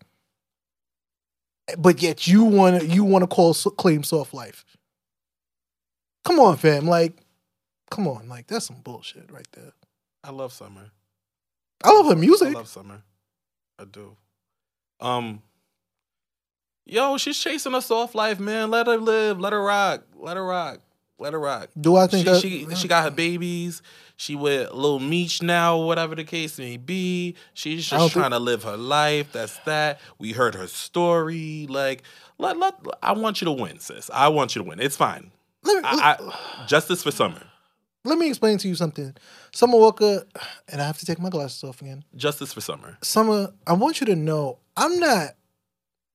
[1.77, 4.65] But yet you want to you want to call claim soft life.
[6.25, 6.85] Come on, fam.
[6.85, 7.13] Like,
[7.89, 8.27] come on.
[8.27, 9.73] Like that's some bullshit right there.
[10.23, 10.91] I love summer.
[11.83, 12.49] I love her music.
[12.49, 13.03] I love summer.
[13.77, 14.17] I do.
[14.99, 15.41] Um.
[16.85, 18.71] Yo, she's chasing a soft life, man.
[18.71, 19.39] Let her live.
[19.39, 20.05] Let her rock.
[20.15, 20.79] Let her rock.
[21.19, 21.69] Let her rock.
[21.79, 22.31] Do I think she,
[22.65, 23.81] that, she she got her babies.
[24.15, 27.35] She with Lil Meech now, whatever the case may be.
[27.53, 29.31] She's just think- trying to live her life.
[29.31, 29.99] That's that.
[30.17, 31.67] We heard her story.
[31.69, 32.03] Like,
[32.37, 32.75] let let.
[33.03, 34.09] I want you to win, sis.
[34.13, 34.79] I want you to win.
[34.79, 35.31] It's fine.
[35.63, 37.41] Let me, I, I, justice for Summer.
[38.05, 39.13] let me explain to you something.
[39.53, 40.23] Summer Walker,
[40.69, 42.05] and I have to take my glasses off again.
[42.15, 42.97] Justice for Summer.
[43.01, 45.31] Summer, I want you to know I'm not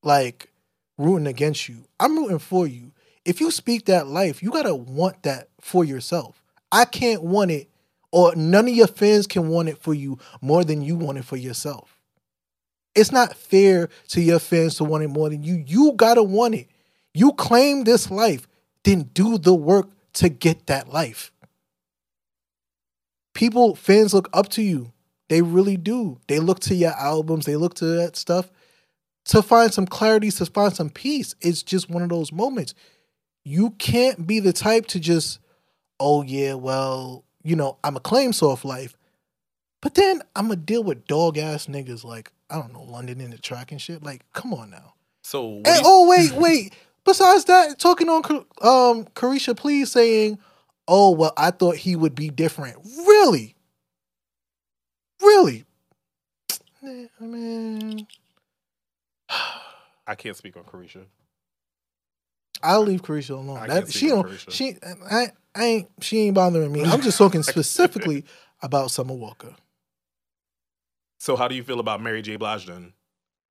[0.01, 0.49] like
[0.97, 1.85] rooting against you.
[1.99, 2.91] I'm rooting for you.
[3.25, 6.43] If you speak that life, you gotta want that for yourself.
[6.71, 7.69] I can't want it,
[8.11, 11.25] or none of your fans can want it for you more than you want it
[11.25, 11.99] for yourself.
[12.93, 15.63] It's not fair to your fans to want it more than you.
[15.67, 16.69] You gotta want it.
[17.13, 18.47] You claim this life,
[18.83, 21.31] then do the work to get that life.
[23.33, 24.93] People, fans look up to you.
[25.27, 26.19] They really do.
[26.27, 28.49] They look to your albums, they look to that stuff
[29.25, 31.35] to find some clarity, to find some peace.
[31.41, 32.73] It's just one of those moments.
[33.45, 35.39] You can't be the type to just,
[35.99, 38.97] oh yeah, well, you know, I'm a claim soft life,
[39.81, 43.29] but then I'm gonna deal with dog ass niggas like I don't know London in
[43.29, 44.03] the track and shit.
[44.03, 44.95] Like, come on now.
[45.23, 46.73] So And oh wait, wait.
[47.05, 48.23] Besides that, talking on
[48.61, 50.39] um Carisha, please saying,
[50.87, 52.77] "Oh well, I thought he would be different."
[53.07, 53.55] Really,
[55.21, 55.65] really.
[56.83, 58.07] I mean,
[60.07, 61.05] I can't speak on Carisha.
[62.63, 63.67] I'll leave Carisha alone.
[63.67, 64.27] That, she don't.
[64.27, 64.51] Carisha.
[64.51, 64.77] She
[65.09, 65.87] I, I ain't.
[66.01, 66.83] She ain't bothering me.
[66.83, 68.25] I'm just talking specifically
[68.61, 69.55] about Summer Walker.
[71.19, 72.35] So how do you feel about Mary J.
[72.35, 72.93] Blige then?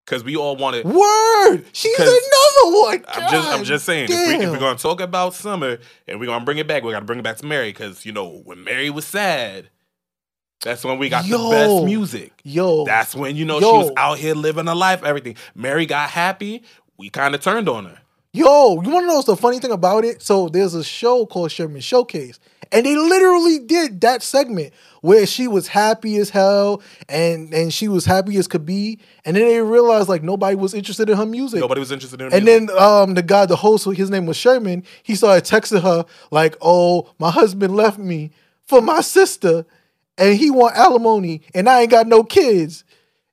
[0.04, 0.84] Because we all wanted.
[0.84, 1.64] Word.
[1.72, 3.04] She's another one.
[3.08, 4.08] I'm just, I'm just saying.
[4.10, 7.06] If, we, we're gonna talk about Summer and we're gonna bring it back, we gotta
[7.06, 9.70] bring it back to Mary because you know when Mary was sad,
[10.62, 12.32] that's when we got the best music.
[12.42, 15.02] Yo, That's when you know she was out here living her life.
[15.02, 15.36] Everything.
[15.54, 16.62] Mary got happy.
[16.96, 17.98] We kind of turned on her.
[18.36, 20.20] Yo, you want to know what's the funny thing about it?
[20.20, 22.40] So there's a show called Sherman Showcase,
[22.72, 27.86] and they literally did that segment where she was happy as hell, and and she
[27.86, 31.24] was happy as could be, and then they realized like nobody was interested in her
[31.24, 31.60] music.
[31.60, 32.32] Nobody was interested in.
[32.32, 32.70] Her And music.
[32.70, 34.82] then um the guy, the host, his name was Sherman.
[35.04, 38.32] He started texting her like, "Oh, my husband left me
[38.66, 39.64] for my sister,
[40.18, 42.82] and he want alimony, and I ain't got no kids."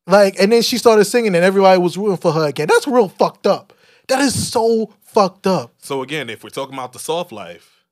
[0.06, 2.68] Like, and then she started singing, and everybody was rooting for her again.
[2.68, 3.74] That's real fucked up.
[4.12, 5.74] That is so fucked up.
[5.80, 7.86] so again, if we're talking about the soft life,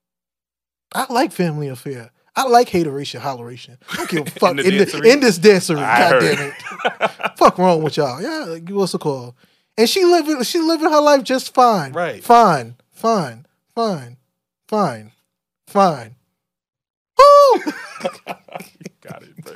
[0.94, 2.12] I like Family Affair.
[2.36, 3.78] I like hateration, holleration.
[3.92, 5.78] I don't give a fuck the in, the- in this dancery.
[5.84, 7.12] I God damn it.
[7.38, 8.22] fuck wrong with y'all?
[8.22, 9.36] Yeah, what's it call?
[9.78, 11.94] And she living, she living her life just fine.
[11.94, 12.22] Right.
[12.24, 12.76] Fine.
[12.92, 13.46] Fine.
[13.74, 14.18] Fine.
[14.68, 15.12] Fine.
[15.68, 16.16] Fine.
[17.18, 17.62] Woo!
[17.66, 19.54] you got it, bro.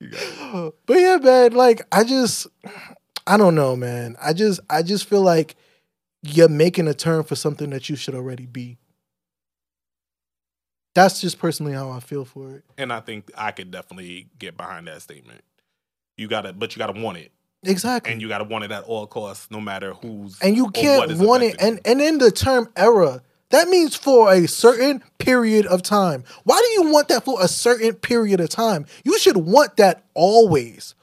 [0.00, 0.20] You got
[0.68, 0.74] it.
[0.86, 2.46] but yeah, man, like I just
[3.26, 4.16] I don't know, man.
[4.22, 5.54] I just I just feel like
[6.22, 8.78] you're making a turn for something that you should already be.
[10.94, 12.64] That's just personally how I feel for it.
[12.78, 15.42] And I think I could definitely get behind that statement.
[16.16, 18.10] You gotta, but you gotta want it, Exactly.
[18.12, 20.40] and you gotta want it at all costs, no matter who's.
[20.40, 24.48] and you can't want it and and in the term era that means for a
[24.48, 28.86] certain period of time why do you want that for a certain period of time
[29.04, 30.94] you should want that always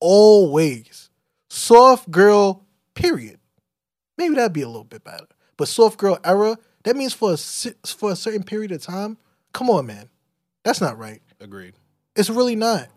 [0.00, 1.08] always
[1.48, 2.62] soft girl
[2.94, 3.37] period
[4.18, 5.26] maybe that'd be a little bit better
[5.56, 7.36] but soft girl era that means for a
[7.86, 9.16] for a certain period of time
[9.52, 10.08] come on man
[10.64, 11.22] that's not right.
[11.40, 11.74] Agreed.
[12.14, 12.88] it's really not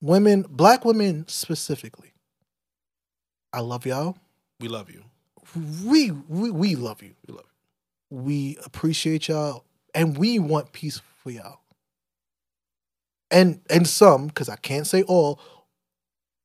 [0.00, 2.12] women black women specifically
[3.52, 4.16] i love y'all
[4.58, 5.04] We love you.
[5.84, 7.14] we we, we love you.
[7.26, 7.44] We love
[8.10, 8.16] you.
[8.16, 11.60] We appreciate y'all, and we want peace for y'all.
[13.30, 15.40] And and some, because I can't say all,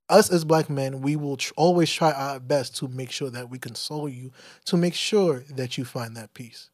[0.09, 3.49] us as black men, we will tr- always try our best to make sure that
[3.49, 4.31] we console you,
[4.65, 6.69] to make sure that you find that peace.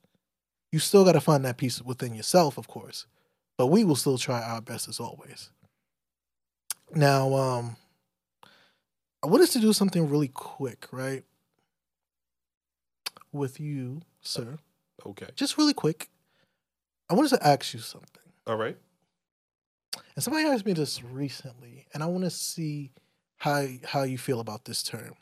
[0.72, 3.06] You still got to find that peace within yourself, of course,
[3.58, 5.52] but we will still try our best as always.
[6.96, 7.76] Now, um,
[9.24, 11.24] I want us to do something really quick, right?
[13.32, 14.58] With you, sir.
[15.06, 15.28] Okay.
[15.36, 16.10] Just really quick.
[17.10, 18.10] I wanted to ask you something.
[18.46, 18.78] All right.
[20.16, 22.92] And somebody asked me this recently, and I want to see
[23.44, 25.16] how how you feel about this term.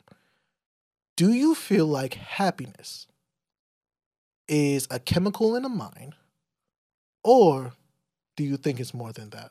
[1.16, 3.08] Do you feel like happiness
[4.46, 6.14] is a chemical in the mind,
[7.24, 7.72] or
[8.36, 9.50] do you think it's more than that?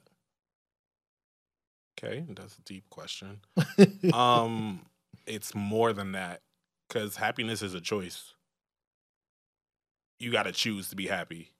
[1.99, 2.25] Okay.
[2.29, 3.41] That's a deep question.
[4.13, 4.85] um,
[5.27, 6.39] it's more than that
[6.87, 8.33] because happiness is a choice.
[10.17, 11.51] You got to choose to be happy,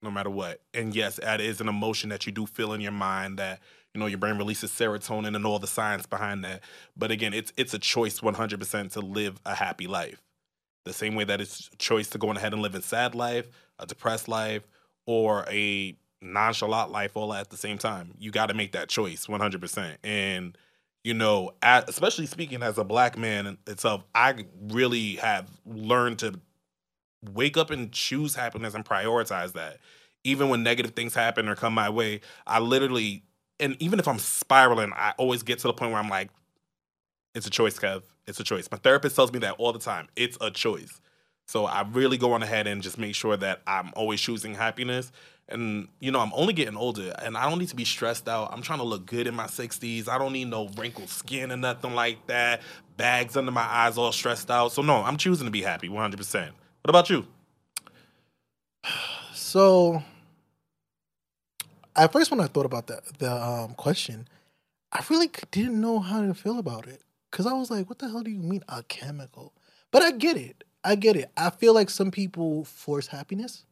[0.00, 0.62] no matter what.
[0.72, 3.60] And yes, that is an emotion that you do feel in your mind that
[3.94, 6.62] you know your brain releases serotonin and all the science behind that.
[6.96, 10.20] But again, it's it's a choice 100% to live a happy life.
[10.84, 13.48] The same way that it's a choice to go ahead and live a sad life,
[13.78, 14.66] a depressed life,
[15.06, 18.14] or a nonchalant life all at the same time.
[18.18, 19.96] You got to make that choice 100%.
[20.02, 20.58] And
[21.04, 26.40] you know, especially speaking as a black man itself, I really have learned to
[27.32, 29.78] wake up and choose happiness and prioritize that.
[30.24, 33.22] Even when negative things happen or come my way, I literally,
[33.60, 36.30] and even if I'm spiraling, I always get to the point where I'm like,
[37.34, 38.02] it's a choice, Kev.
[38.26, 38.68] It's a choice.
[38.70, 40.08] My therapist tells me that all the time.
[40.16, 41.00] It's a choice.
[41.46, 45.12] So I really go on ahead and just make sure that I'm always choosing happiness.
[45.48, 48.50] And you know, I'm only getting older, and I don't need to be stressed out.
[48.50, 50.08] I'm trying to look good in my 60s.
[50.08, 52.62] I don't need no wrinkled skin or nothing like that.
[52.96, 54.72] Bags under my eyes, all stressed out.
[54.72, 56.16] So no, I'm choosing to be happy, 100.
[56.16, 57.26] percent What about you?
[59.34, 60.02] So,
[61.96, 64.28] at first, when I thought about that the um, question,
[64.92, 68.08] I really didn't know how to feel about it because I was like, "What the
[68.08, 69.52] hell do you mean a chemical?"
[69.90, 70.64] But I get it.
[70.82, 71.30] I get it.
[71.36, 73.64] I feel like some people force happiness.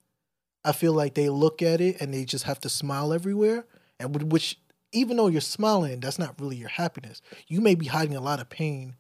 [0.64, 3.66] I feel like they look at it and they just have to smile everywhere,
[3.98, 4.58] and which,
[4.92, 7.20] even though you're smiling, that's not really your happiness.
[7.48, 8.94] You may be hiding a lot of pain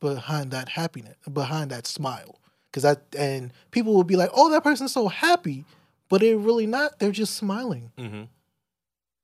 [0.00, 2.40] behind that happiness, behind that smile.
[2.70, 5.64] Because that and people will be like, "Oh, that person's so happy,"
[6.08, 6.98] but they're really not.
[6.98, 7.92] They're just smiling.
[7.96, 8.24] Mm-hmm.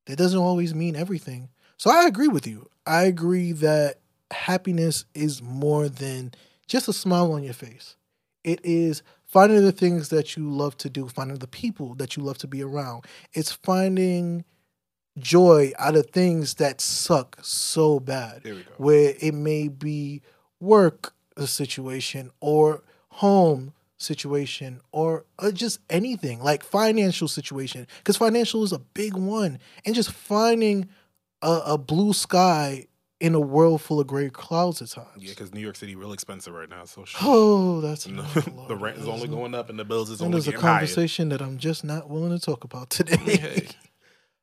[0.06, 1.48] That doesn't always mean everything.
[1.76, 2.68] So I agree with you.
[2.86, 3.98] I agree that
[4.30, 6.32] happiness is more than
[6.66, 7.96] just a smile on your face.
[8.44, 12.22] It is finding the things that you love to do, finding the people that you
[12.22, 13.04] love to be around.
[13.32, 14.44] It's finding
[15.18, 18.70] joy out of things that suck so bad There we go.
[18.78, 20.22] where it may be
[20.58, 28.62] work a situation or home situation or uh, just anything like financial situation because financial
[28.64, 30.88] is a big one and just finding
[31.42, 32.86] a, a blue sky
[33.20, 35.08] in a world full of gray clouds at times.
[35.18, 36.84] Yeah, because New York City real expensive right now.
[36.84, 37.20] So shit.
[37.24, 38.22] Oh, that's No,
[38.68, 40.60] the rent is only going up and the bills is That only is a getting
[40.62, 40.72] higher.
[40.80, 43.16] conversation that I'm just not willing to talk about today.
[43.38, 43.68] Hey.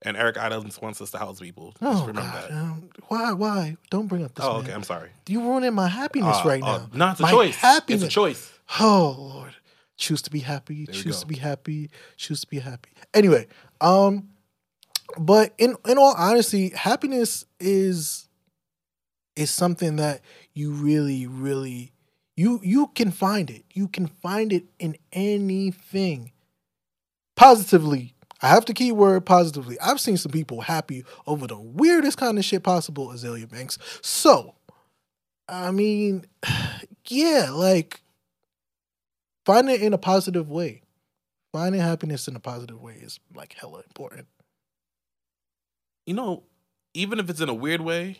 [0.01, 1.75] And Eric Adams wants us to house people.
[1.81, 2.51] Just oh remember God, that.
[2.53, 3.33] um, why?
[3.33, 3.75] Why?
[3.89, 4.45] Don't bring up this.
[4.45, 4.63] Oh, man.
[4.63, 4.71] okay.
[4.73, 5.09] I'm sorry.
[5.27, 6.89] You ruining my happiness Uh, right uh, now.
[6.93, 7.55] no, it's a My choice.
[7.57, 8.03] happiness.
[8.03, 8.49] It's a choice.
[8.79, 9.55] Oh Lord,
[9.97, 10.85] choose to be happy.
[10.85, 11.89] There choose to be happy.
[12.17, 12.91] Choose to be happy.
[13.13, 13.47] Anyway,
[13.81, 14.29] um,
[15.17, 18.27] but in in all honesty, happiness is
[19.35, 20.21] is something that
[20.53, 21.93] you really, really
[22.35, 23.65] you you can find it.
[23.73, 26.31] You can find it in anything.
[27.35, 28.13] Positively.
[28.41, 29.77] I have to keyword positively.
[29.81, 33.77] I've seen some people happy over the weirdest kind of shit possible, Azealia Banks.
[34.01, 34.55] So,
[35.49, 36.25] I mean,
[37.07, 38.01] yeah, like
[39.45, 40.81] find it in a positive way.
[41.51, 44.27] Finding happiness in a positive way is like hella important.
[46.05, 46.43] You know,
[46.93, 48.17] even if it's in a weird way,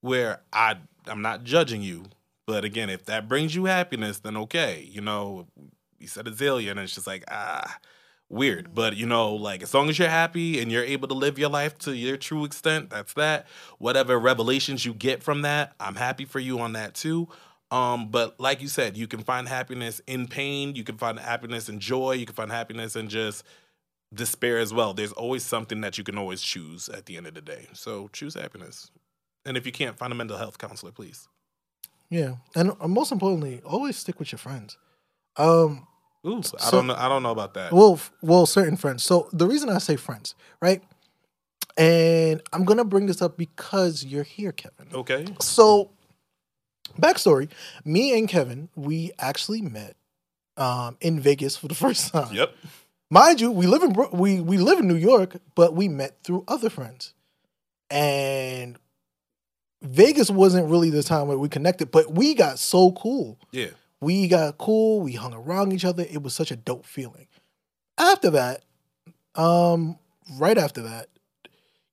[0.00, 2.04] where I I'm not judging you,
[2.46, 4.88] but again, if that brings you happiness, then okay.
[4.90, 5.46] You know,
[5.98, 7.78] you said Azealia, and it's just like ah,
[8.28, 8.74] weird.
[8.74, 11.50] But you know, like as long as you're happy and you're able to live your
[11.50, 13.46] life to your true extent, that's that.
[13.78, 17.28] Whatever revelations you get from that, I'm happy for you on that too.
[17.70, 20.74] Um, but like you said, you can find happiness in pain.
[20.74, 22.12] You can find happiness in joy.
[22.12, 23.44] You can find happiness in just
[24.14, 24.94] despair as well.
[24.94, 27.66] There's always something that you can always choose at the end of the day.
[27.74, 28.90] So choose happiness.
[29.44, 31.28] And if you can't find a mental health counselor, please.
[32.10, 34.78] Yeah, and uh, most importantly, always stick with your friends.
[35.36, 35.86] Um,
[36.26, 36.94] Ooh, I don't know.
[36.94, 37.72] I don't know about that.
[37.72, 39.04] well, well, certain friends.
[39.04, 40.82] So the reason I say friends, right?
[41.76, 44.88] And I'm gonna bring this up because you're here, Kevin.
[44.92, 45.26] okay.
[45.40, 45.90] So,
[47.00, 47.48] backstory:
[47.84, 49.96] me and Kevin, we actually met
[50.56, 52.34] um, in Vegas for the first time.
[52.34, 52.54] Yep.
[53.10, 56.22] Mind you, we live in Bro- we we live in New York, but we met
[56.22, 57.14] through other friends,
[57.90, 58.76] and
[59.80, 61.90] Vegas wasn't really the time where we connected.
[61.90, 63.38] But we got so cool.
[63.50, 63.68] Yeah.
[64.00, 65.00] We got cool.
[65.00, 66.04] We hung around each other.
[66.08, 67.26] It was such a dope feeling.
[67.96, 68.62] After that,
[69.34, 69.98] um,
[70.38, 71.08] right after that,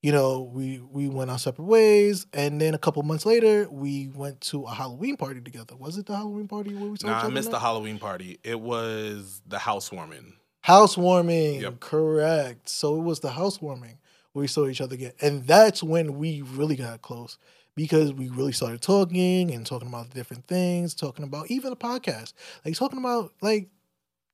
[0.05, 4.07] you know, we we went our separate ways, and then a couple months later, we
[4.09, 5.75] went to a Halloween party together.
[5.75, 8.37] Was it the Halloween party where we saw each Nah, I missed the Halloween party.
[8.43, 10.35] It was the housewarming.
[10.61, 11.79] Housewarming, Yep.
[11.79, 12.69] correct.
[12.69, 13.97] So it was the housewarming
[14.33, 15.13] where we saw each other again.
[15.21, 17.39] And that's when we really got close
[17.75, 22.33] because we really started talking and talking about different things, talking about even the podcast.
[22.63, 23.69] Like talking about like,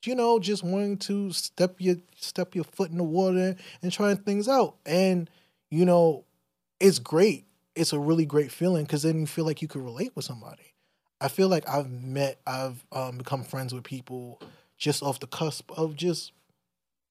[0.04, 4.18] you know, just wanting to step your step your foot in the water and trying
[4.18, 4.76] things out.
[4.86, 5.30] And,
[5.72, 6.26] you know,
[6.80, 7.46] it's great.
[7.76, 10.76] It's a really great feeling because then you feel like you could relate with somebody.
[11.22, 14.42] I feel like I've met, I've um, become friends with people
[14.78, 16.34] just off the cusp of just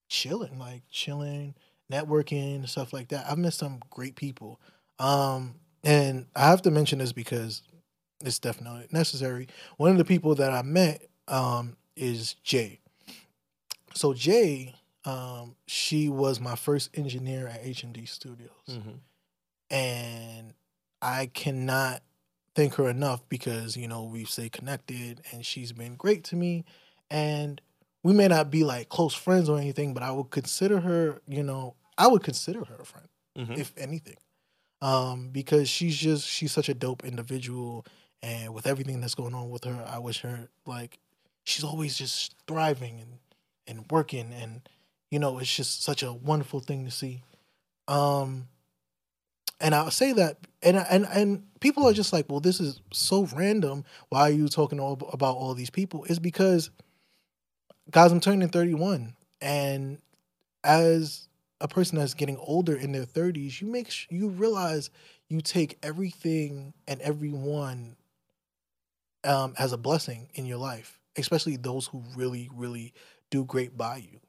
[0.08, 1.54] chilling, like chilling,
[1.90, 3.26] networking, stuff like that.
[3.28, 4.60] I've met some great people.
[4.98, 7.62] Um, and I have to mention this because
[8.22, 9.48] it's definitely necessary.
[9.78, 12.80] One of the people that I met um, is Jay.
[13.94, 18.90] So Jay, um, she was my first engineer at H and D Studios Mm-hmm.
[19.70, 20.54] and
[21.02, 22.02] I cannot
[22.54, 26.64] thank her enough because you know we've stayed connected and she's been great to me
[27.10, 27.60] and
[28.02, 31.42] we may not be like close friends or anything but I would consider her you
[31.42, 33.06] know I would consider her a friend
[33.38, 33.52] Mm-hmm.
[33.60, 34.16] if anything
[34.82, 37.86] um because she's just she's such a dope individual
[38.22, 40.98] and with everything that's going on with her I wish her like
[41.44, 43.18] she's always just thriving and
[43.68, 44.62] and working and
[45.10, 47.22] you know it's just such a wonderful thing to see
[47.88, 48.48] um
[49.60, 53.26] and I'll say that, and and and people are just like, well, this is so
[53.34, 53.84] random.
[54.08, 56.04] Why are you talking all, about all these people?
[56.04, 56.70] Is because,
[57.90, 59.98] guys, I'm turning 31, and
[60.64, 61.28] as
[61.60, 64.90] a person that's getting older in their 30s, you make sh- you realize
[65.28, 67.96] you take everything and everyone
[69.24, 72.92] um, as a blessing in your life, especially those who really, really
[73.30, 74.20] do great by you.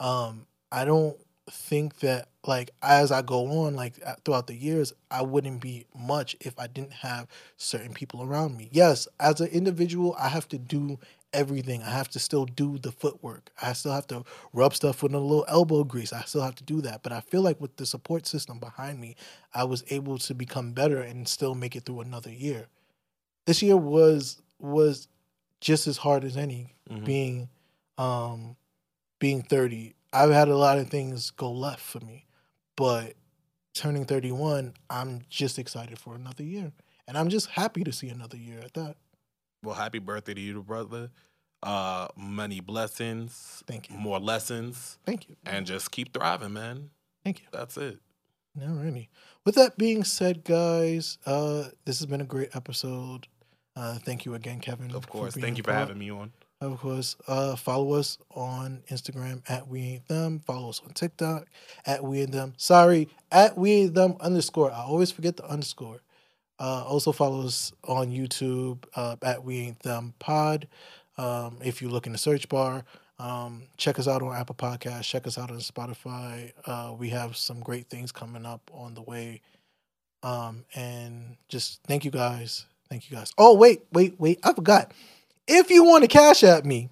[0.00, 1.16] Um, I don't
[1.50, 5.86] think that like as I go on like uh, throughout the years, I wouldn't be
[5.94, 7.26] much if I didn't have
[7.56, 8.68] certain people around me.
[8.72, 10.98] Yes, as an individual, I have to do
[11.32, 11.82] everything.
[11.82, 13.50] I have to still do the footwork.
[13.60, 16.12] I still have to rub stuff with a little elbow grease.
[16.12, 17.02] I still have to do that.
[17.02, 19.16] But I feel like with the support system behind me,
[19.54, 22.66] I was able to become better and still make it through another year.
[23.46, 25.08] This year was was
[25.60, 27.04] just as hard as any Mhm.
[27.04, 27.48] being
[27.98, 28.56] um
[29.20, 32.26] being 30 i've had a lot of things go left for me
[32.76, 33.14] but
[33.74, 36.72] turning 31 i'm just excited for another year
[37.06, 38.96] and i'm just happy to see another year at that
[39.62, 41.10] Well, happy birthday to you, brother.
[41.62, 46.90] Uh, many blessings, thank you more lessons, thank you and just keep thriving, man.
[47.22, 47.98] thank you That's it.
[48.58, 49.06] Alrighty.
[49.46, 53.28] With that being said, guys, uh, this has been a great episode.
[53.76, 54.92] Uh, thank you again, Kevin.
[54.92, 55.34] Of course.
[55.36, 55.78] Thank you for part.
[55.86, 56.32] having me on.
[56.60, 60.40] Of course, uh, follow us on Instagram at We Ain't Them.
[60.40, 61.46] Follow us on TikTok
[61.86, 62.52] at We Ain't Them.
[62.58, 64.70] Sorry, at We Ain't Them underscore.
[64.70, 66.02] I always forget the underscore.
[66.58, 70.68] Uh, also follow us on YouTube uh, at We Ain't Them Pod.
[71.16, 72.84] Um, if you look in the search bar,
[73.18, 75.04] um, check us out on Apple Podcasts.
[75.04, 76.52] Check us out on Spotify.
[76.66, 79.40] Uh, we have some great things coming up on the way.
[80.22, 82.66] Um, and just thank you guys.
[82.90, 83.32] Thank you guys.
[83.38, 84.40] Oh wait, wait, wait!
[84.44, 84.92] I forgot.
[85.52, 86.90] If you want to cash at me,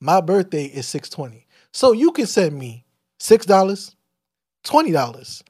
[0.00, 2.84] my birthday is six twenty, so you can send me
[3.18, 3.94] six dollars,
[4.64, 5.44] twenty dollars,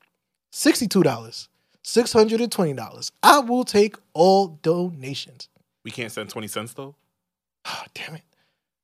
[0.51, 1.49] sixty two dollars,
[1.83, 3.11] six hundred and twenty dollars.
[3.23, 5.49] I will take all donations.
[5.85, 6.97] We can't send 20 cents though?
[7.65, 8.23] Ah, damn it.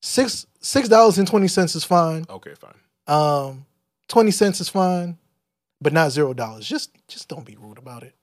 [0.01, 2.25] Six six dollars and twenty cents is fine.
[2.31, 2.75] Okay, fine.
[3.07, 3.67] Um,
[4.09, 5.19] twenty cents is fine,
[5.83, 6.67] but not zero dollars.
[6.67, 8.15] Just just don't be rude about it.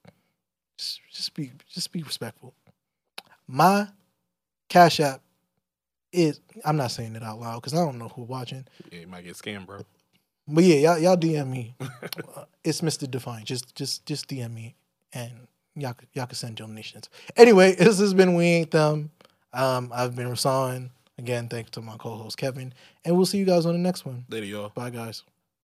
[0.79, 2.55] Just, just be just be respectful.
[3.47, 3.87] My
[4.71, 5.21] cash app
[6.13, 8.65] is I'm not saying it out loud because I don't know who's watching.
[8.91, 9.81] Yeah, you might get scammed, bro.
[10.47, 11.75] But yeah, y'all, y'all DM me.
[12.35, 13.09] Uh, it's Mr.
[13.09, 13.43] Define.
[13.43, 14.75] Just just just DM me
[15.13, 15.31] and
[15.75, 17.09] y'all y'all can send donations.
[17.35, 19.11] Anyway, this has been We Ain't Them.
[19.53, 20.89] Um, I've been Rasan.
[21.17, 22.73] Again, thanks to my co-host Kevin.
[23.03, 24.25] And we'll see you guys on the next one.
[24.29, 24.71] Later, y'all.
[24.73, 25.23] Bye guys.